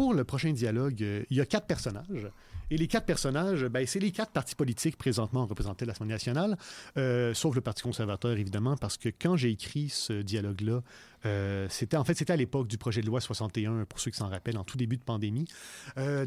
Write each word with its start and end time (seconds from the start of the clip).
pour 0.00 0.14
le 0.14 0.24
prochain 0.24 0.52
dialogue, 0.52 1.02
euh, 1.02 1.24
il 1.28 1.36
y 1.36 1.42
a 1.42 1.44
quatre 1.44 1.66
personnages. 1.66 2.26
Et 2.70 2.78
les 2.78 2.86
quatre 2.86 3.04
personnages, 3.04 3.66
ben, 3.66 3.86
c'est 3.86 3.98
les 3.98 4.12
quatre 4.12 4.32
partis 4.32 4.54
politiques 4.54 4.96
présentement 4.96 5.44
représentés 5.44 5.82
à 5.84 5.88
l'Assemblée 5.88 6.14
nationale, 6.14 6.56
euh, 6.96 7.34
sauf 7.34 7.54
le 7.54 7.60
Parti 7.60 7.82
conservateur, 7.82 8.38
évidemment, 8.38 8.78
parce 8.78 8.96
que 8.96 9.10
quand 9.10 9.36
j'ai 9.36 9.50
écrit 9.50 9.90
ce 9.90 10.22
dialogue-là, 10.22 10.80
euh, 11.26 11.66
c'était 11.68 11.98
en 11.98 12.04
fait 12.04 12.14
c'était 12.14 12.32
à 12.32 12.36
l'époque 12.36 12.66
du 12.66 12.78
projet 12.78 13.02
de 13.02 13.08
loi 13.08 13.20
61, 13.20 13.84
pour 13.84 14.00
ceux 14.00 14.10
qui 14.10 14.16
s'en 14.16 14.30
rappellent, 14.30 14.56
en 14.56 14.64
tout 14.64 14.78
début 14.78 14.96
de 14.96 15.02
pandémie. 15.02 15.44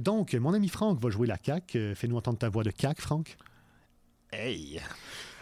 Donc, 0.01 0.35
mon 0.35 0.53
ami 0.53 0.67
Franck 0.67 1.01
va 1.01 1.09
jouer 1.09 1.25
la 1.25 1.39
CAQ. 1.43 1.95
Fais-nous 1.95 2.17
entendre 2.17 2.37
ta 2.37 2.49
voix 2.49 2.63
de 2.63 2.71
CAQ, 2.79 3.01
Franck. 3.01 3.37
Hey! 4.31 4.79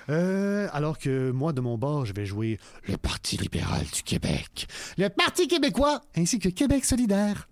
Euh, 0.09 0.67
alors 0.71 0.97
que 0.97 1.31
moi, 1.31 1.53
de 1.53 1.61
mon 1.61 1.77
bord, 1.77 2.05
je 2.05 2.13
vais 2.13 2.25
jouer 2.25 2.59
le 2.87 2.97
Parti 2.97 3.37
libéral 3.37 3.85
du 3.93 4.03
Québec, 4.03 4.67
le 4.97 5.09
Parti 5.09 5.47
québécois, 5.47 6.01
ainsi 6.15 6.39
que 6.39 6.49
Québec 6.49 6.85
solidaire. 6.85 7.47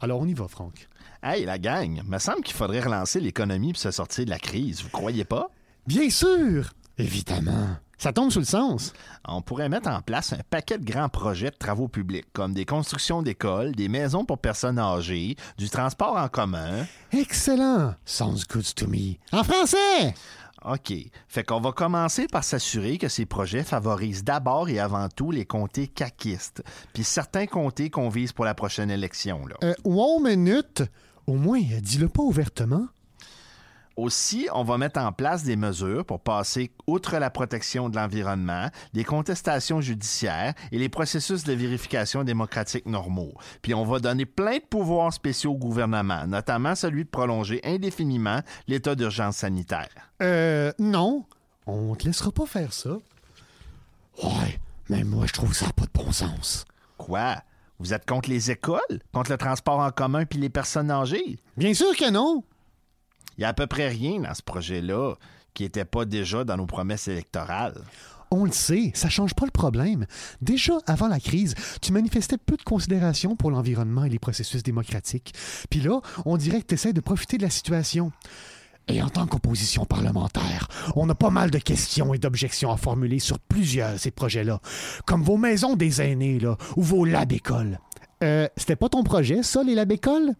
Alors, 0.00 0.20
on 0.20 0.26
y 0.26 0.34
va, 0.34 0.48
Franck. 0.48 0.88
Hey, 1.22 1.44
la 1.44 1.58
gang, 1.58 2.02
me 2.06 2.18
semble 2.18 2.40
qu'il 2.42 2.56
faudrait 2.56 2.80
relancer 2.80 3.20
l'économie 3.20 3.72
pour 3.72 3.82
se 3.82 3.90
sortir 3.90 4.24
de 4.24 4.30
la 4.30 4.38
crise. 4.38 4.82
Vous 4.82 4.88
croyez 4.88 5.24
pas? 5.24 5.50
Bien 5.86 6.08
sûr! 6.08 6.70
Évidemment. 6.96 7.76
Ça 7.98 8.14
tombe 8.14 8.30
sous 8.30 8.38
le 8.38 8.46
sens. 8.46 8.94
On 9.28 9.42
pourrait 9.42 9.68
mettre 9.68 9.90
en 9.90 10.00
place 10.00 10.32
un 10.32 10.40
paquet 10.48 10.78
de 10.78 10.90
grands 10.90 11.10
projets 11.10 11.50
de 11.50 11.56
travaux 11.56 11.86
publics, 11.88 12.26
comme 12.32 12.54
des 12.54 12.64
constructions 12.64 13.20
d'écoles, 13.20 13.72
des 13.72 13.88
maisons 13.88 14.24
pour 14.24 14.38
personnes 14.38 14.78
âgées, 14.78 15.36
du 15.58 15.68
transport 15.68 16.16
en 16.16 16.28
commun. 16.28 16.86
Excellent. 17.12 17.94
Sounds 18.06 18.46
good 18.48 18.74
to 18.74 18.86
me. 18.86 19.18
En 19.32 19.44
français! 19.44 20.14
OK. 20.64 20.92
Fait 21.28 21.44
qu'on 21.44 21.60
va 21.60 21.72
commencer 21.72 22.26
par 22.26 22.44
s'assurer 22.44 22.98
que 22.98 23.08
ces 23.08 23.26
projets 23.26 23.64
favorisent 23.64 24.24
d'abord 24.24 24.68
et 24.68 24.78
avant 24.78 25.08
tout 25.08 25.30
les 25.30 25.44
comtés 25.44 25.88
caquistes, 25.88 26.62
puis 26.92 27.04
certains 27.04 27.46
comtés 27.46 27.90
qu'on 27.90 28.08
vise 28.08 28.32
pour 28.32 28.44
la 28.44 28.54
prochaine 28.54 28.90
élection. 28.90 29.46
Là. 29.46 29.56
Euh, 29.64 29.74
minute. 30.20 30.82
Au 31.26 31.34
moins, 31.34 31.60
dis-le 31.80 32.08
pas 32.08 32.22
ouvertement. 32.22 32.86
Aussi, 34.00 34.48
on 34.54 34.64
va 34.64 34.78
mettre 34.78 34.98
en 34.98 35.12
place 35.12 35.42
des 35.42 35.56
mesures 35.56 36.06
pour 36.06 36.20
passer 36.20 36.72
outre 36.86 37.18
la 37.18 37.28
protection 37.28 37.90
de 37.90 37.96
l'environnement, 37.96 38.70
des 38.94 39.04
contestations 39.04 39.82
judiciaires 39.82 40.54
et 40.72 40.78
les 40.78 40.88
processus 40.88 41.44
de 41.44 41.52
vérification 41.52 42.24
démocratique 42.24 42.86
normaux. 42.86 43.34
Puis 43.60 43.74
on 43.74 43.84
va 43.84 43.98
donner 43.98 44.24
plein 44.24 44.56
de 44.56 44.64
pouvoirs 44.64 45.12
spéciaux 45.12 45.52
au 45.52 45.58
gouvernement, 45.58 46.26
notamment 46.26 46.74
celui 46.74 47.04
de 47.04 47.10
prolonger 47.10 47.60
indéfiniment 47.62 48.40
l'état 48.68 48.94
d'urgence 48.94 49.36
sanitaire. 49.36 49.90
Euh, 50.22 50.72
non. 50.78 51.26
On 51.66 51.94
te 51.94 52.06
laissera 52.06 52.32
pas 52.32 52.46
faire 52.46 52.72
ça. 52.72 52.96
Ouais, 54.22 54.58
mais 54.88 55.04
moi, 55.04 55.26
je 55.26 55.34
trouve 55.34 55.52
ça 55.52 55.66
n'a 55.66 55.72
pas 55.74 55.84
de 55.84 55.92
bon 55.92 56.10
sens. 56.10 56.64
Quoi? 56.96 57.36
Vous 57.78 57.92
êtes 57.92 58.06
contre 58.06 58.30
les 58.30 58.50
écoles? 58.50 59.00
Contre 59.12 59.30
le 59.30 59.36
transport 59.36 59.80
en 59.80 59.90
commun 59.90 60.24
puis 60.24 60.38
les 60.38 60.48
personnes 60.48 60.90
âgées? 60.90 61.38
Bien 61.58 61.74
sûr 61.74 61.94
que 61.94 62.10
non. 62.10 62.44
Il 63.40 63.44
y 63.44 63.46
a 63.46 63.48
à 63.48 63.54
peu 63.54 63.66
près 63.66 63.88
rien 63.88 64.20
dans 64.20 64.34
ce 64.34 64.42
projet-là 64.42 65.14
qui 65.54 65.62
n'était 65.62 65.86
pas 65.86 66.04
déjà 66.04 66.44
dans 66.44 66.58
nos 66.58 66.66
promesses 66.66 67.08
électorales. 67.08 67.80
On 68.30 68.44
le 68.44 68.52
sait, 68.52 68.92
ça 68.94 69.08
change 69.08 69.32
pas 69.32 69.46
le 69.46 69.50
problème. 69.50 70.04
Déjà, 70.42 70.74
avant 70.86 71.08
la 71.08 71.18
crise, 71.18 71.54
tu 71.80 71.94
manifestais 71.94 72.36
peu 72.36 72.58
de 72.58 72.62
considération 72.62 73.36
pour 73.36 73.50
l'environnement 73.50 74.04
et 74.04 74.10
les 74.10 74.18
processus 74.18 74.62
démocratiques. 74.62 75.32
Puis 75.70 75.80
là, 75.80 76.02
on 76.26 76.36
dirait 76.36 76.60
que 76.60 76.66
tu 76.66 76.74
essaies 76.74 76.92
de 76.92 77.00
profiter 77.00 77.38
de 77.38 77.42
la 77.42 77.48
situation. 77.48 78.12
Et 78.88 79.00
en 79.02 79.08
tant 79.08 79.26
qu'opposition 79.26 79.86
parlementaire, 79.86 80.68
on 80.94 81.08
a 81.08 81.14
pas 81.14 81.30
mal 81.30 81.50
de 81.50 81.58
questions 81.58 82.12
et 82.12 82.18
d'objections 82.18 82.70
à 82.70 82.76
formuler 82.76 83.20
sur 83.20 83.38
plusieurs 83.38 83.94
de 83.94 83.96
ces 83.96 84.10
projets-là, 84.10 84.60
comme 85.06 85.22
vos 85.22 85.38
maisons 85.38 85.76
des 85.76 86.02
aînés, 86.02 86.40
là, 86.40 86.58
ou 86.76 86.82
vos 86.82 87.06
labécoles. 87.06 87.78
Euh, 88.22 88.48
c'était 88.58 88.76
pas 88.76 88.90
ton 88.90 89.02
projet, 89.02 89.42
ça, 89.42 89.62
les 89.62 89.74
labécoles? 89.74 90.34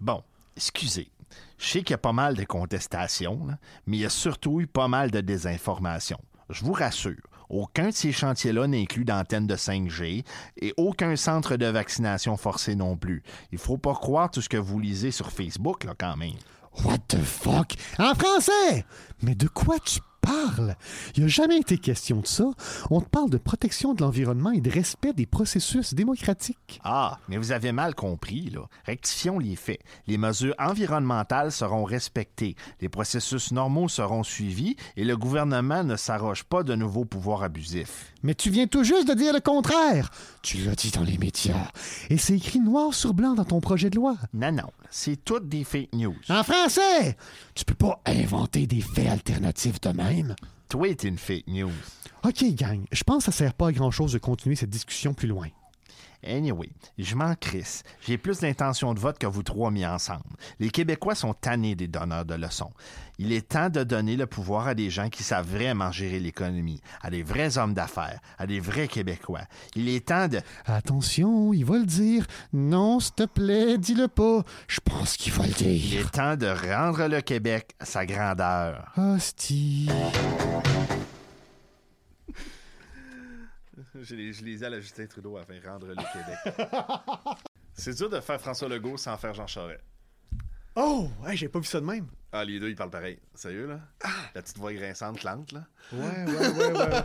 Bon, 0.00 0.22
excusez. 0.56 1.10
Je 1.58 1.66
sais 1.66 1.78
qu'il 1.80 1.90
y 1.90 1.94
a 1.94 1.98
pas 1.98 2.12
mal 2.12 2.34
de 2.34 2.44
contestations, 2.44 3.46
mais 3.86 3.98
il 3.98 4.00
y 4.00 4.06
a 4.06 4.10
surtout 4.10 4.60
eu 4.60 4.66
pas 4.66 4.88
mal 4.88 5.10
de 5.10 5.20
désinformation. 5.20 6.18
Je 6.50 6.64
vous 6.64 6.72
rassure, 6.72 7.22
aucun 7.48 7.88
de 7.88 7.94
ces 7.94 8.12
chantiers-là 8.12 8.66
n'inclut 8.66 9.04
d'antenne 9.04 9.46
de 9.46 9.56
5G 9.56 10.24
et 10.60 10.74
aucun 10.76 11.16
centre 11.16 11.56
de 11.56 11.66
vaccination 11.66 12.36
forcé 12.36 12.74
non 12.74 12.96
plus. 12.96 13.22
Il 13.52 13.58
faut 13.58 13.78
pas 13.78 13.94
croire 13.94 14.30
tout 14.30 14.40
ce 14.40 14.48
que 14.48 14.56
vous 14.56 14.80
lisez 14.80 15.10
sur 15.10 15.30
Facebook, 15.30 15.84
là, 15.84 15.94
quand 15.98 16.16
même. 16.16 16.34
What 16.84 16.98
the 17.08 17.22
fuck? 17.22 17.74
En 17.98 18.14
français! 18.14 18.86
Mais 19.20 19.34
de 19.34 19.48
quoi 19.48 19.78
tu 19.78 20.00
parles? 20.32 20.76
Il 21.16 21.20
n'y 21.20 21.26
a 21.26 21.28
jamais 21.28 21.58
été 21.58 21.78
question 21.78 22.20
de 22.20 22.26
ça. 22.26 22.44
On 22.90 23.00
te 23.00 23.08
parle 23.08 23.30
de 23.30 23.38
protection 23.38 23.94
de 23.94 24.02
l'environnement 24.02 24.50
et 24.50 24.60
de 24.60 24.70
respect 24.70 25.12
des 25.12 25.26
processus 25.26 25.94
démocratiques. 25.94 26.80
Ah, 26.84 27.18
mais 27.28 27.36
vous 27.36 27.52
avez 27.52 27.72
mal 27.72 27.94
compris, 27.94 28.50
là. 28.50 28.62
Rectifions 28.84 29.38
les 29.38 29.56
faits. 29.56 29.80
Les 30.06 30.18
mesures 30.18 30.54
environnementales 30.58 31.52
seront 31.52 31.84
respectées, 31.84 32.56
les 32.80 32.88
processus 32.88 33.52
normaux 33.52 33.88
seront 33.88 34.22
suivis 34.22 34.76
et 34.96 35.04
le 35.04 35.16
gouvernement 35.16 35.84
ne 35.84 35.96
s'arroge 35.96 36.44
pas 36.44 36.62
de 36.62 36.74
nouveaux 36.74 37.04
pouvoirs 37.04 37.42
abusifs. 37.42 38.12
Mais 38.22 38.34
tu 38.34 38.50
viens 38.50 38.66
tout 38.66 38.84
juste 38.84 39.08
de 39.08 39.14
dire 39.14 39.32
le 39.32 39.40
contraire. 39.40 40.10
Tu 40.42 40.58
l'as 40.58 40.76
dit 40.76 40.90
dans 40.90 41.02
les 41.02 41.18
médias. 41.18 41.70
Et 42.08 42.18
c'est 42.18 42.36
écrit 42.36 42.60
noir 42.60 42.94
sur 42.94 43.14
blanc 43.14 43.34
dans 43.34 43.44
ton 43.44 43.60
projet 43.60 43.90
de 43.90 43.96
loi. 43.96 44.14
Non, 44.32 44.52
non, 44.52 44.70
c'est 44.90 45.16
toutes 45.24 45.48
des 45.48 45.64
fake 45.64 45.92
news. 45.94 46.14
En 46.28 46.44
français! 46.44 47.16
Tu 47.54 47.64
peux 47.64 47.74
pas 47.74 48.00
inventer 48.06 48.66
des 48.66 48.80
faits 48.80 49.08
alternatifs 49.08 49.80
de 49.80 49.90
même. 49.90 50.21
Toi, 50.68 50.94
t'es 50.94 51.08
une 51.08 51.18
fake 51.18 51.48
news. 51.48 51.70
OK, 52.24 52.44
gang, 52.54 52.84
je 52.92 53.02
pense 53.04 53.26
que 53.26 53.32
ça 53.32 53.36
sert 53.36 53.54
pas 53.54 53.68
à 53.68 53.72
grand-chose 53.72 54.12
de 54.12 54.18
continuer 54.18 54.56
cette 54.56 54.70
discussion 54.70 55.12
plus 55.14 55.28
loin. 55.28 55.48
Anyway, 56.24 56.70
je 56.98 57.14
m'en 57.16 57.34
crisse. 57.34 57.82
J'ai 58.06 58.16
plus 58.16 58.40
d'intention 58.40 58.94
de 58.94 59.00
vote 59.00 59.18
que 59.18 59.26
vous 59.26 59.42
trois 59.42 59.70
mis 59.70 59.84
ensemble. 59.84 60.22
Les 60.60 60.70
Québécois 60.70 61.14
sont 61.14 61.34
tannés 61.34 61.74
des 61.74 61.88
donneurs 61.88 62.24
de 62.24 62.34
leçons. 62.34 62.70
Il 63.18 63.32
est 63.32 63.48
temps 63.48 63.68
de 63.68 63.84
donner 63.84 64.16
le 64.16 64.26
pouvoir 64.26 64.66
à 64.68 64.74
des 64.74 64.88
gens 64.90 65.08
qui 65.08 65.22
savent 65.22 65.48
vraiment 65.48 65.92
gérer 65.92 66.18
l'économie, 66.20 66.80
à 67.02 67.10
des 67.10 67.22
vrais 67.22 67.58
hommes 67.58 67.74
d'affaires, 67.74 68.20
à 68.38 68.46
des 68.46 68.60
vrais 68.60 68.88
Québécois. 68.88 69.42
Il 69.76 69.88
est 69.88 70.06
temps 70.08 70.28
de... 70.28 70.40
Attention, 70.66 71.52
il 71.52 71.64
va 71.64 71.78
le 71.78 71.86
dire. 71.86 72.26
Non, 72.52 73.00
s'il 73.00 73.14
te 73.14 73.24
plaît, 73.24 73.78
dis-le 73.78 74.08
pas. 74.08 74.42
Je 74.68 74.80
pense 74.80 75.16
qu'il 75.16 75.32
va 75.32 75.44
le 75.44 75.50
Il 75.50 75.78
dire. 75.80 76.00
est 76.00 76.10
temps 76.10 76.36
de 76.36 76.46
rendre 76.46 77.06
le 77.08 77.20
Québec 77.20 77.74
sa 77.80 78.06
grandeur. 78.06 78.92
Hostie. 78.96 79.88
Je 84.02 84.14
les, 84.14 84.32
je 84.32 84.44
les 84.44 84.62
ai 84.62 84.66
à 84.66 84.70
la 84.70 84.80
Justin 84.80 85.06
Trudeau 85.06 85.36
afin 85.36 85.58
de 85.58 85.66
rendre 85.66 85.86
le 85.86 85.94
Québec. 85.94 86.68
C'est 87.74 87.94
dur 87.96 88.10
de 88.10 88.20
faire 88.20 88.40
François 88.40 88.68
Legault 88.68 88.96
sans 88.96 89.16
faire 89.16 89.34
Jean 89.34 89.46
Charest. 89.46 89.80
Oh, 90.74 91.08
ouais, 91.22 91.36
j'ai 91.36 91.48
pas 91.48 91.58
vu 91.58 91.66
ça 91.66 91.80
de 91.80 91.84
même. 91.86 92.06
Ah, 92.32 92.46
les 92.46 92.58
deux, 92.58 92.70
ils 92.70 92.74
parlent 92.76 92.90
pareil. 92.90 93.18
Sérieux, 93.34 93.66
là? 93.66 93.80
La 94.34 94.40
petite 94.40 94.56
voix 94.56 94.72
grinçante, 94.72 95.22
lente, 95.22 95.52
là? 95.52 95.66
Ouais, 95.92 95.98
ouais, 96.00 96.48
ouais, 96.48 96.72
ouais. 96.72 97.02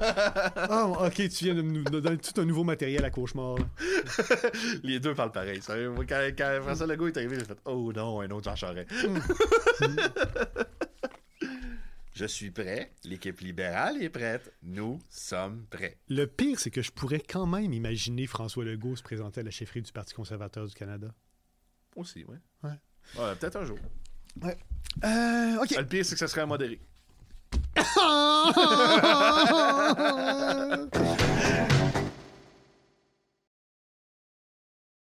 Oh, 0.69 0.95
ok, 1.05 1.15
tu 1.15 1.43
viens 1.45 1.55
de 1.55 1.61
nous 1.61 1.83
donner 1.83 2.17
tout 2.17 2.39
un 2.39 2.45
nouveau 2.45 2.63
matériel 2.63 3.03
à 3.03 3.09
cauchemar. 3.09 3.57
là. 3.57 3.65
Les 4.83 5.01
deux 5.01 5.13
parlent 5.13 5.33
pareil. 5.33 5.61
Sérieux, 5.61 5.89
moi, 5.89 6.05
quand, 6.07 6.29
quand 6.37 6.59
François 6.63 6.87
Legault 6.87 7.07
est 7.07 7.17
arrivé, 7.17 7.37
j'ai 7.39 7.45
fait 7.45 7.57
«Oh 7.65 7.91
non, 7.93 8.21
un 8.21 8.29
autre 8.31 8.49
Jean 8.49 8.55
Charest. 8.55 8.89
Je 12.17 12.25
suis 12.25 12.49
prêt. 12.49 12.91
L'équipe 13.03 13.39
libérale 13.41 14.01
est 14.01 14.09
prête. 14.09 14.51
Nous 14.63 14.99
sommes 15.07 15.67
prêts. 15.69 15.99
Le 16.09 16.25
pire, 16.25 16.59
c'est 16.59 16.71
que 16.71 16.81
je 16.81 16.91
pourrais 16.91 17.19
quand 17.19 17.45
même 17.45 17.71
imaginer 17.71 18.25
François 18.25 18.65
Legault 18.65 18.95
se 18.95 19.03
présenter 19.03 19.41
à 19.41 19.43
la 19.43 19.51
chefferie 19.51 19.83
du 19.83 19.91
Parti 19.91 20.15
conservateur 20.15 20.65
du 20.65 20.73
Canada. 20.73 21.13
Aussi, 21.95 22.25
ouais. 22.25 22.39
Ouais. 22.63 22.71
Ouais, 23.19 23.35
peut-être 23.35 23.57
un 23.57 23.65
jour. 23.65 23.77
Euh, 24.43 25.61
ok. 25.61 25.77
Le 25.77 25.85
pire, 25.85 26.03
c'est 26.03 26.15
que 26.15 26.19
ce 26.19 26.25
serait 26.25 26.41
un 26.41 26.47
modéré. 26.47 26.79